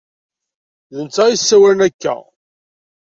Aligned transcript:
D 0.95 0.97
netta 1.03 1.21
ay 1.25 1.31
yessawalen 1.33 1.85
akka. 1.87 2.15